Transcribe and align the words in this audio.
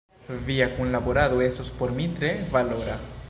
Via 0.47 0.73
kunlaborado 0.75 1.43
estos 1.43 1.69
por 1.69 1.91
mi 1.91 2.07
tre 2.07 2.47
valora. 2.51 2.99